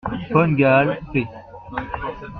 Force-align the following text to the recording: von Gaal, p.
von 0.31 0.57
Gaal, 0.57 0.97
p. 1.11 1.27